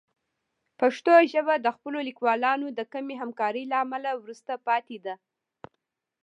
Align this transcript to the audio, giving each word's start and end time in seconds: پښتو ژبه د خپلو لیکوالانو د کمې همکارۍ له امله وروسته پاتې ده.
پښتو 0.79 1.13
ژبه 1.31 1.55
د 1.59 1.67
خپلو 1.75 1.99
لیکوالانو 2.07 2.67
د 2.77 2.79
کمې 2.93 3.15
همکارۍ 3.21 3.63
له 3.71 3.77
امله 3.83 4.11
وروسته 4.21 4.53
پاتې 4.67 4.97
ده. 5.05 5.15